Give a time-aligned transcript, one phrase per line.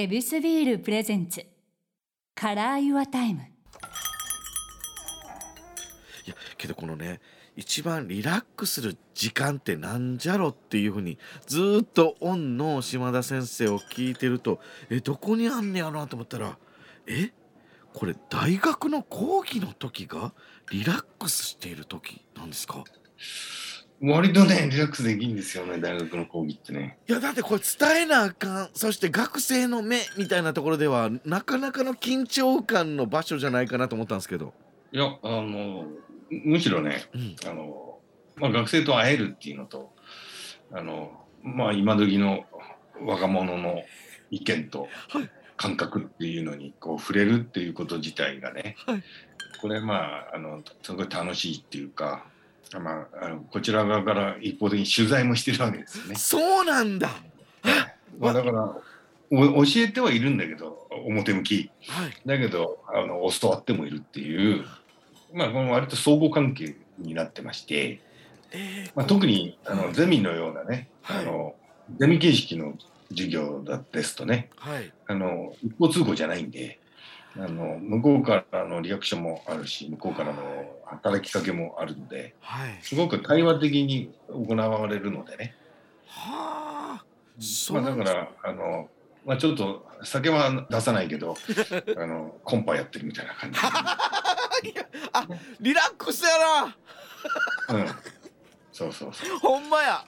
[0.00, 3.40] エビスビール presents。Color Your Time。
[3.40, 3.42] い
[6.30, 7.20] やけどこのね
[7.56, 16.56] 一番リラックスする時間ってなんじゃろっていうふうにずっとオンの島田先生を聞いてるとえどこにあんねやろなと思ったら
[17.08, 17.32] え
[17.92, 20.32] これ大学の講義の時が
[20.70, 22.84] リラックスしている時なんですか？
[24.00, 26.98] 割とね、リラックスできるんですよね、大学の講義ってね。
[27.08, 34.54] いやだってこれ伝えなあかんそして学生の目みたいなところではなかなかの緊張感の場所じゃないかなと思ったんですけど。
[34.92, 35.86] いや、あの、
[36.30, 37.98] むしろね、うんあの、
[38.36, 39.92] まあ、学生と会えるっていうのと、
[40.72, 41.10] あの、
[41.42, 42.44] まあ、今時の
[43.04, 43.82] 若者の
[44.30, 49.02] 意見とはい感覚っていうのにこう触れるっていうこと自体がね、はい
[49.60, 52.24] これまああのすごい楽しいっていうか、
[52.80, 56.14] まあ、あのこちら側から一方的に取材もしてるわけですよね。
[56.16, 57.10] そうなんだ。
[58.18, 58.76] まあ、だから
[59.30, 62.12] お教えてはいるんだけど表向きはい。
[62.26, 64.64] だけどあの教わってもいるっていう、
[65.32, 68.00] まあ、この割と相互関係になってまして、
[68.52, 71.54] えーまあ、特にあのゼミのようなね、はいあの
[71.98, 72.74] ゼミ形式の
[73.08, 74.92] 授業だですとねはい。
[75.06, 76.78] あの一方通行じゃないんで
[77.36, 80.42] あの向こうからのリアクションもあるし向こうからの
[80.86, 82.78] 働きかけもあるのではい。
[82.82, 85.54] すごく対話的に行われるのでね、
[86.06, 87.04] はあ。
[87.38, 88.88] そまあ、だからあの、
[89.24, 91.36] まあ、ちょっと酒は出さないけど
[91.96, 93.58] あのコンパやってるみたいな感じ、
[95.12, 95.26] あ
[95.60, 96.76] リラックスやな。
[97.76, 97.86] うん、
[98.72, 100.04] そうそうそう ほんまや。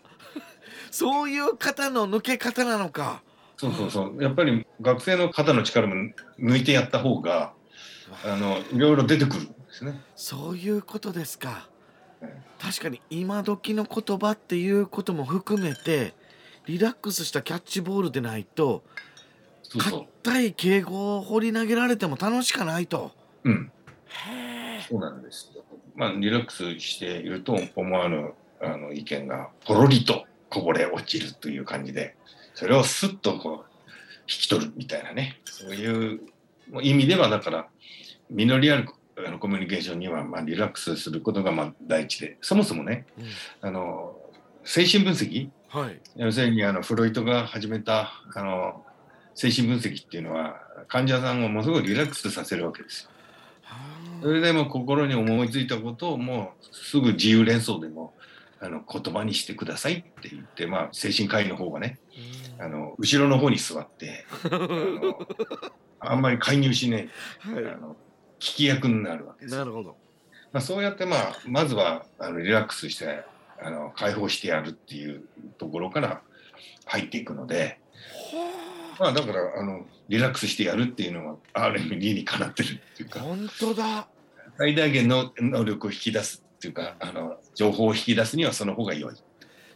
[0.91, 3.23] そういう方の抜け方なのか。
[3.61, 5.95] そうそうそうやっぱり学生の肩の力も
[6.39, 7.53] 抜いてやった方が
[8.25, 10.01] あのいろいろ出てくるんですね。
[10.17, 11.69] そういうことですか
[12.23, 12.31] うん。
[12.59, 16.15] 確かに今時の言葉っていうことも含めて
[16.65, 18.83] リラックスしたキャッチボールでないと
[20.25, 23.13] 硬い敬語を放り投げられても楽しかないと。
[23.45, 23.71] うん、
[24.07, 24.87] へえ。
[24.89, 25.63] そうなんですよ。
[25.95, 28.33] まあリラックスしていると思わぬ
[28.63, 32.17] あの意見がポロリとこぼれ落ちるという感じで、
[32.61, 33.71] それをスッとこう
[34.21, 36.21] 引き取るみたいなね、そういう
[36.83, 37.69] 意味ではだから
[38.29, 43.25] 実りあるあのコミュニケーションにはまあリラックスすることがまあ第一で、そもそもね、うん。
[43.63, 44.15] あの
[44.63, 45.49] 精神分析。
[45.71, 45.99] はい。
[46.17, 48.85] 要するにあのフロイトが始めたあの
[49.35, 53.11] 精神分析っていうのは患者さんをものすごいリラックスさせるわけですよ。
[53.63, 53.77] は
[54.21, 58.13] それでも心に思いついたことをもうすぐ自由連想でも
[58.61, 61.99] あの言葉にしてくださいって言って、まあ、精神科医の方がね
[62.61, 64.25] ああの後ろの方に座って
[65.99, 67.09] あんまり介入しない
[67.47, 67.97] あはの
[68.39, 69.49] 聞き役になるわけい。
[69.49, 69.61] ですよ。
[69.61, 69.97] なるほど。
[70.53, 73.25] まあ、そうやって、まあ、まずはあのリラックスして
[73.63, 75.23] あの解放してやるっていう
[75.59, 76.23] ところから
[76.87, 77.79] 入っていくので。
[78.99, 84.09] まあだからあのリラックスしてやるっていうのはある意味理にかなってるっていうか本当だ。
[84.59, 89.15] 最大限の能力を引き出すっていうかあの情報を引き出すにはその方が良い。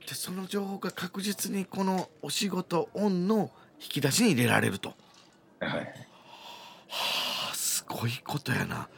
[0.07, 3.51] でその情報が確実にこのお仕事オンの
[3.81, 4.95] 引き出しに入れられると。
[5.61, 5.87] はい、は
[7.51, 8.89] あすごいことやな。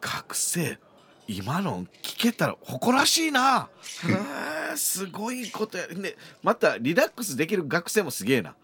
[0.00, 0.78] 学生
[1.26, 3.68] 今の聞けたら誇らしいな。
[4.76, 5.86] すごいことや。
[5.88, 8.54] ねまたリラックスできる学生もすげえな。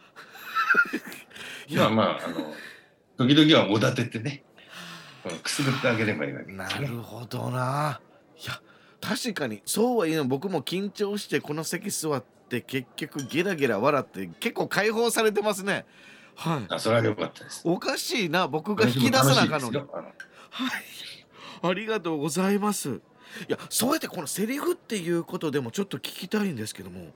[1.68, 2.54] いまあまああの
[3.28, 4.42] 時々はおだててね
[5.42, 6.68] くすぐってあげればいいわけでな。
[6.68, 8.00] るほどな。
[8.42, 8.60] いや
[9.04, 15.84] 確かにそうは言うの僕も緊張してこの席座って結局ゲラゲラ笑って結構解放されてますね。
[16.36, 16.66] はい。
[16.68, 17.62] あそれは良かったです。
[17.64, 19.76] おかしいな僕が引き出さなあかんのに。
[19.76, 19.86] はい。
[21.62, 23.00] ありがとうございます。
[23.48, 27.08] いやそうやってこのセリフっていうことでもちょっと聞きたいんですけども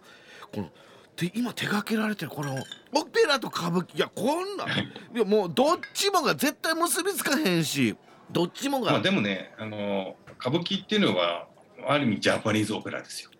[0.53, 0.71] この
[1.15, 2.55] て今手掛けられてるこの
[2.95, 7.97] オペラと歌舞伎いやこんな いやもうどっちもが絶対結びつかへんし
[8.31, 11.48] どっちもが、まあでもねあの歌舞伎っていうのは
[11.87, 13.31] ある意味ジャパニーズオペラですよ。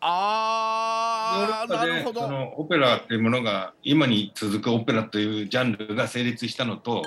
[0.00, 2.22] あーなるほど。
[2.22, 7.02] そのオペラっていうものが今に続くオペラというジャンルが成立したのと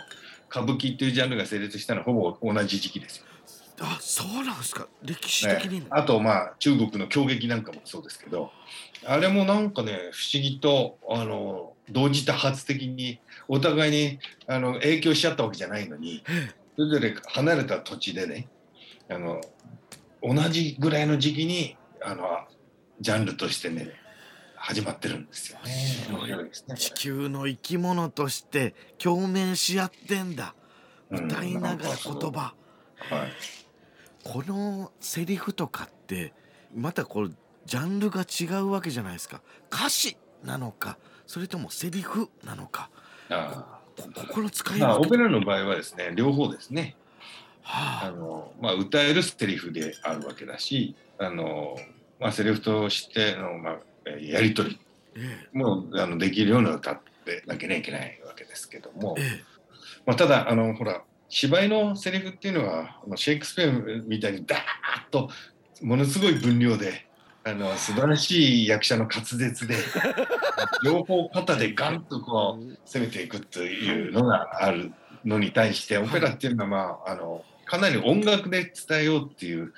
[0.50, 3.26] 歌舞伎っていうジャンルが成立したのはほぼ同じ時期ですよ。
[3.82, 4.88] あそうなんですか。
[5.04, 8.52] 歴史ね的に、あとまあ中国の狂劇なんかもそうですけど
[9.06, 16.24] あれもなんかね不思議とあの同時多発的にお互いにあの影響しちゃったわけじゃないのに
[16.78, 18.48] それぞれ離れた土地でね
[19.10, 19.42] あの
[20.26, 22.26] 同じぐらいの時期にあの
[23.00, 23.92] ジャンルとしてね
[24.56, 26.48] 始まってるんですよね。
[26.68, 26.76] ね。
[26.76, 30.56] 地球の生き物として共鳴し合ってんだ。
[30.60, 30.66] うん
[31.08, 32.56] 歌いながら言葉、はい。
[34.24, 36.34] このセリフとかって
[36.74, 37.36] またこう
[37.68, 39.42] ジャンルが違うわけじゃないですか。
[39.72, 42.90] 歌詞なのかそれともセリフなのか。
[43.30, 43.80] あ
[44.32, 45.08] この使い分け。
[45.08, 46.98] オペラの場合はですね両方ですね
[47.66, 48.06] あ。
[48.06, 51.76] はの、まあ、歌えるセリフであるわけだしあの、
[52.20, 54.80] まあ、セリフとしての、まあ、えーやり取り
[55.54, 59.16] もあのできるような歌ってなきゃいけないわけですけども。
[59.18, 59.44] え、え。
[60.06, 63.72] まあ、ただあのほら芝居のセリフっていうのはシェイクスピア
[64.06, 64.62] みたいにダーッ
[65.10, 65.30] と
[65.82, 67.08] ものすごい分量で
[67.44, 69.76] あの素晴らしい役者の滑舌で
[70.84, 74.92] 両方肩でガンとこう攻めていくというのがある
[75.24, 79.74] のに対してオペラっていうのは、まあ、あのかなり音楽で伝えようっていう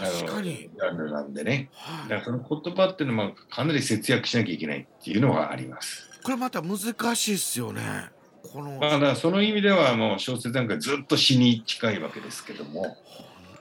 [0.00, 0.56] 確かに。
[0.56, 1.70] ジャンルなんでね。
[1.74, 2.08] はい。
[2.08, 6.08] だからその言葉っていうのはかなり節約しなきゃいけないっていうのはあります。
[6.22, 6.78] これまた難
[7.14, 8.10] しいっすよね。
[8.52, 8.78] この。
[8.78, 12.82] まあ、だからその意味ではもう小説なんかずっと詩に近いわけですけども。
[12.82, 12.96] 本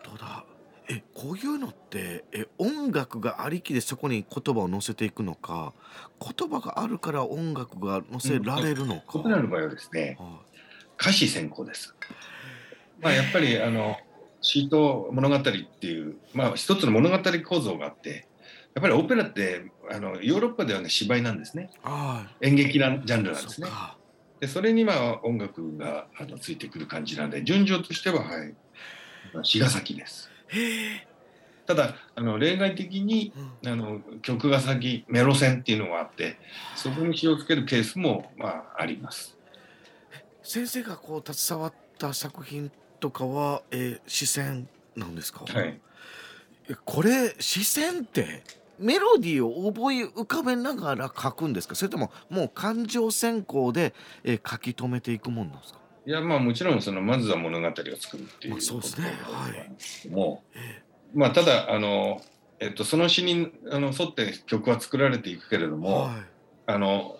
[0.04, 0.46] 当だ。
[0.88, 5.74] えこういうのってえ音楽がありきでそこに言葉を載せていくのか
[6.22, 10.42] 言葉があるから音楽が載せられるのか、オペラの場合はですねは
[11.00, 11.96] 歌詞先行です。
[13.06, 13.98] まあ、やっぱりあの
[14.42, 15.52] 詩と物語って
[15.86, 18.28] いう、まあ、一つの物語構造があって
[18.74, 21.70] やっぱりオペラってあのヨーロッパではね芝居なんですね。
[22.42, 23.68] 演劇なジャンルいなんですね。
[24.40, 28.56] でそれにまあ音楽があのついてくる感じなんで順序としてははい。
[29.44, 30.32] 詩が先です。
[31.68, 33.32] ただあの例外的に
[33.64, 33.72] うん。
[33.72, 36.38] あの曲が先メロ線っていうのがあって
[36.76, 39.38] そこに気をつけるケースもまああります。
[40.42, 45.80] 先生がこう携わった作品とかは、えー、視線なんですか、はい、
[46.70, 48.44] えこれ視線って
[48.80, 51.76] メロディーを覚え浮かべながら書くんですか？
[51.76, 53.94] それとももう感情先行で、
[54.24, 55.80] えー書き留めていくもんなんですか？
[56.06, 59.08] いやまあもちろんそのまずは物語を作るっていうまあそうですね。
[59.24, 60.84] はいも、え
[61.14, 62.22] まあただあの、
[62.60, 66.12] えっと、その詩にあの沿って曲は作られていくけれどーも、はい。
[66.68, 67.18] あの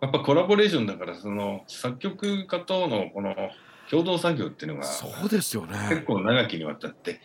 [0.00, 3.34] やっぱコラボレーションだからその作曲家とのこの
[3.90, 5.78] 共同作業っていうのがそうですよね。
[5.88, 7.20] 結構長きにわたって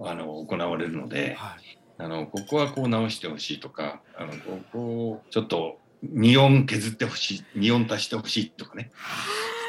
[0.00, 1.34] あの行われるので。
[1.34, 1.78] はい。
[1.98, 4.78] あのここはこう直してほしいとかあのここ
[5.10, 5.78] をちょっと
[6.12, 8.90] 2音削ってほしい2音足してほしいとかね。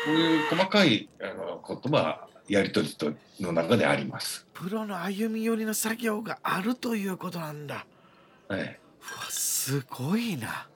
[0.05, 4.47] こういう細かいあの言葉やり取りとの中であります。
[4.53, 7.85] プロの歩み寄りの作業があるということなんだ。
[8.47, 8.69] はい、うわ
[9.29, 10.67] すごいな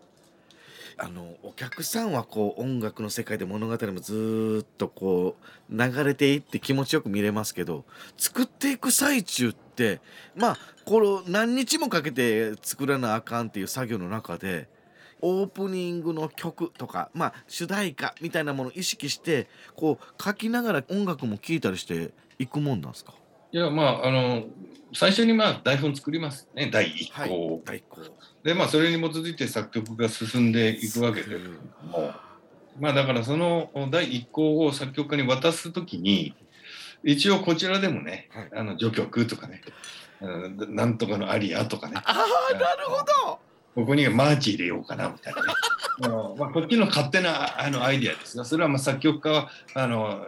[0.99, 5.35] あのお客さんはこう音楽の世界で物語もずっとこ
[5.69, 7.85] う流れていって気持ちよく見れますけど
[8.17, 10.01] 作っていく最中って
[10.35, 14.67] まあこの何日もかけて作らなあかんっていう作業の中で
[15.21, 22.09] オープニングの曲とかまあ主題歌みたいなものを意識してこう書きながら音楽も聴いたりして
[22.39, 23.13] いくもんなんですか？
[23.57, 24.43] いやまああの
[24.93, 26.69] 最初にまあ台本作りますね。
[26.71, 28.01] 第一項を、大工
[28.43, 31.23] でまあそれに基づいて作曲が進んでいくわけで。
[31.23, 31.49] すけれど
[31.87, 32.11] も
[32.79, 36.35] まあだからその第一項を作曲家に渡すときに
[37.03, 38.49] 一応こちらでもね、はい。
[38.57, 39.63] あの序曲とかね。
[40.21, 40.75] うん。
[40.75, 41.95] なんとかのアリアとかね。
[41.95, 43.39] ああなるほど。
[43.73, 45.47] ここにマーチ入れようかなみたいなね。
[46.03, 50.27] あの、まあ、こっちの勝手なあのアイディアですがそれはまあ作曲家はあの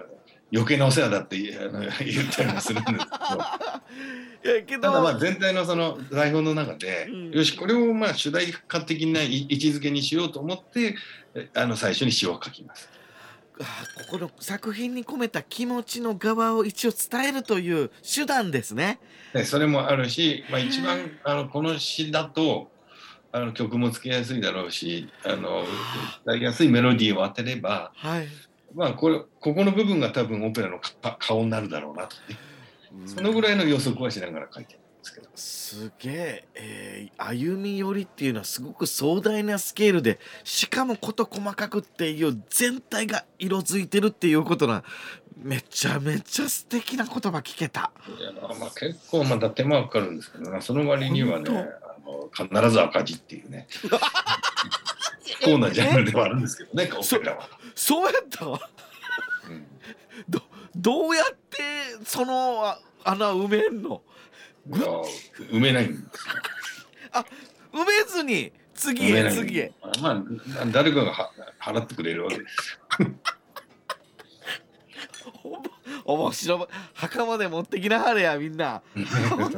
[0.51, 10.95] 余計なお世話だって言ったりもするんですけど いやけどただまあ全体のその台本の中で、うんよしこれをまあ主題歌的な位置づけにしようと思って
[11.35, 12.89] えあの最初に詩を書きます。
[13.61, 18.99] あーここの作品に込めた気持ちの側を一応伝えるという手段ですね。
[19.33, 22.71] でそれもあるし、まあ、一番あのこの詩だと
[23.31, 25.65] あの曲もつけやすいだろうしあの
[26.23, 28.27] 歌いやすいメロディーを当てればはい。
[28.73, 32.37] まあこれここの部分が多分オペラのか顔になるだろうなとね。
[33.05, 35.29] そのぐらいの予測はしながら書いてるんですけど。
[35.35, 44.83] すげええー歩み寄りっていうのはすごく壮大なスケールでしかも事細かくっていう全体が色づいてるっていうことな
[45.37, 47.91] めちゃめちゃ素敵な言葉聞けた。
[48.07, 53.67] いやまあ結構まだ手間がかかるんですけどなその割にはねあの必ず赤字っていうね。
[55.39, 57.49] 不幸なジャンルではあるんですけどねオペラは。
[57.89, 58.45] そうやった？
[58.45, 58.49] う
[59.51, 59.65] ん。
[60.75, 61.57] どうやって
[62.05, 64.03] そのあ穴埋めんの？
[64.69, 67.25] 埋めないんですよ。
[67.73, 69.71] 埋めずに次へ次へ。
[70.03, 70.23] まあ
[70.67, 72.79] 誰かがは払ってくれるわけです。
[76.05, 76.67] 面白い。
[76.93, 78.83] 墓まで持ってきなはれやみんな。
[78.95, 79.49] 面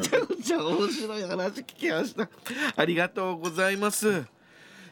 [0.90, 2.30] 白い話聞きました。
[2.78, 4.24] ありがとうございます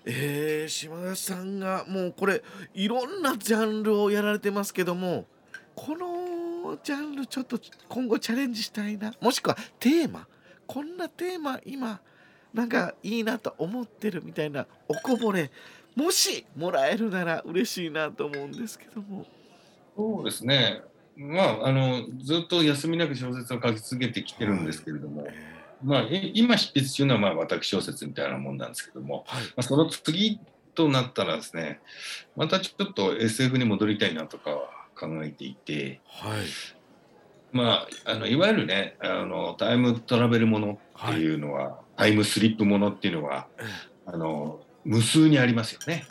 [0.05, 2.41] えー、島田さんがもうこれ
[2.73, 5.25] いろんなジャンルをやられてますけども
[5.75, 10.27] このジャンルちょっと今後チャレンジしたいなもしくはテーマ
[10.67, 11.99] こんなテーマ今
[12.53, 15.51] なんかいいなと思ってるみたいなおこぼれ
[15.95, 19.25] もしもらえるなら嬉しいなと思うんですけども。
[19.95, 20.81] そうですね。
[21.17, 29.43] まあ、あの、ずっと休みなく小説を書き続けてきてるんですけれども、えまあ、い今執筆中のはまあ私小説みたいなもんなんですけども、ーはい。
[29.45, 30.39] まあ、その次
[30.75, 31.79] となったらですね、
[32.35, 36.41] またちょっと SF に戻りたいなとかは考えていて、はい。
[37.51, 43.63] まあ、あのいわゆるねあのタイムトラベルものっていうのは、タイムスリップものっていうのはえ
[44.05, 46.05] あの無数にありますよね。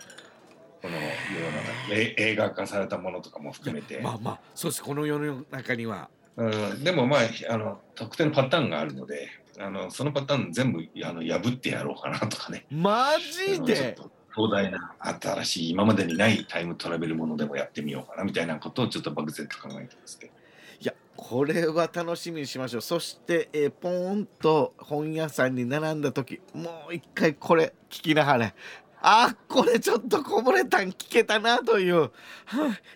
[0.83, 4.83] この世の中え映画化されたものとかも含めて、まあまあそうです。
[4.83, 6.09] この世の中には。
[6.37, 7.21] うん、でもまあ
[7.51, 9.29] あの特定のパターンがあるので
[9.61, 12.67] あのそのパターン全部あの破ってやろうかなとかね。
[12.71, 13.61] マあジで？
[13.61, 20.33] のちょっと壮大な新しい今までにないタイムトラベルものでもやってみようかなみたいなことをちょっと漠然と考えてますけど。
[20.81, 22.81] いやこれは楽しみにしましょう。
[22.81, 28.55] そして、えーポーンと本屋さんに並んだ時もう一回これ聞きなはれ
[29.01, 32.11] あこれちょっとこぼれたん聞けたなという、はい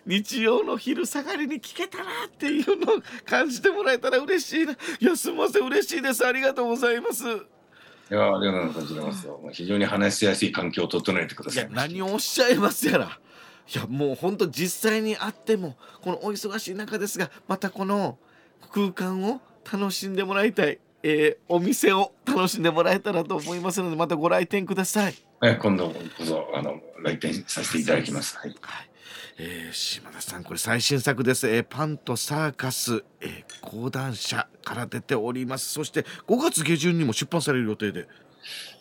[0.05, 2.95] 日曜の昼下がりに聞けたなっていうのを
[3.25, 9.27] 感じてもらえたら嬉しいないやすみません嬉しいですありがとうございますいやありがとうございます。
[9.53, 11.71] 非常に話しやすい環境を整えてくだいやさい。
[11.71, 13.19] 何をおっしゃいますやら
[13.73, 18.17] いやもうほんと実際に会ってもこのお忙しい中ですがまたこの
[18.71, 19.39] 空間を
[19.71, 25.15] 楽しんでもらいたい、えーお店を楽しんでもらえたらと思いますのでまたご来店ください。
[25.43, 28.37] はい、今度こそあの来店させていただきます。
[28.37, 28.55] はい。
[28.61, 28.89] はい。
[29.37, 35.69] えー島田さんこれ最新作です、えーパンとサーカス、えー講談社から出ております。
[35.69, 38.07] そして5月下旬にも出版される予定で。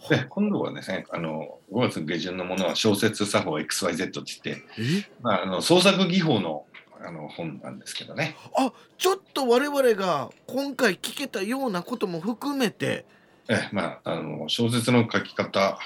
[0.08, 5.10] で今度はですね、あの5月下旬のものは小説作法 XYZ って言って、え？
[5.20, 6.66] まあ、あの創作技法の
[7.04, 8.36] あの本なんですけどね。
[8.56, 13.04] あちょっと我々が今回聞けたようなことも含めて。
[13.48, 15.76] えまあ、あの小説の書き方、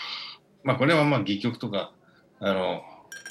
[0.67, 1.93] まあ、これはまあ戯曲とか
[2.41, 2.83] あの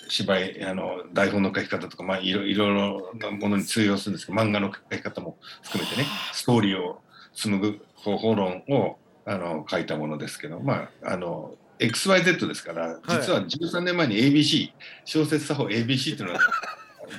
[0.08, 7.02] 芝居あの台本の書き方とか、まあ、いろいろなものに通用するんですけど漫画の書き方も含めてねストーリーを
[7.34, 14.72] 紡ぐ方法論をあの書いたものですけど、まあ、あの XYZ ですから実は13年前に ABC
[15.04, 16.40] 小説作法 ABC というのを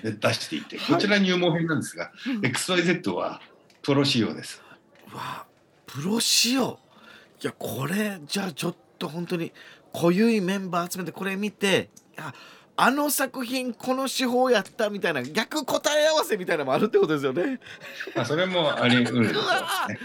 [0.03, 2.11] 出していてこちら入門編なんですが、
[2.43, 3.41] XYZ は
[3.83, 4.63] プロ仕様です。
[5.13, 5.47] わあ
[5.87, 6.79] プロ仕様。
[7.43, 9.53] いやこれじゃあちょっと本当に
[9.97, 11.89] 濃ゆいメンバー集めてこれ見て
[12.19, 12.35] あ
[12.77, 17.59] あの作品この手法やったみたいな逆答え合わせみたいなのもあるってことですよね。
[18.15, 19.33] まあ、それもあり得るね。
[19.41, 19.99] はい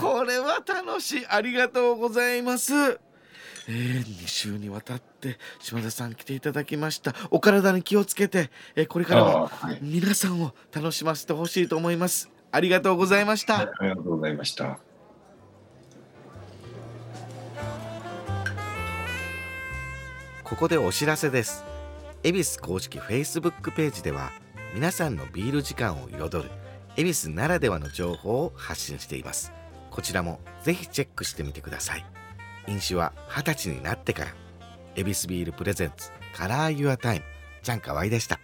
[0.00, 2.74] これは楽しいありがとうございます。
[3.68, 9.50] えー、2週にわたって島田さん来ていただきましたお体に気をつけて、えーこれからも
[9.82, 14.87] 皆さんを楽しませてほしいと思いますありがとうございました、ありがとうございました。
[20.48, 21.62] ここでお知らせです。
[22.22, 24.32] 恵比寿公式 Facebook ページでは
[24.74, 26.50] 皆さんのビール時間を彩る
[26.96, 29.52] 恵比寿ならではの情報を発信しています。
[29.90, 32.06] こちらもぜひチェックしてみてください。
[32.66, 34.34] 飲酒は20歳になってから。
[34.96, 37.24] 恵比寿ビールプレゼンツカラーユアタイム
[37.62, 38.40] ちゃんかわいでした。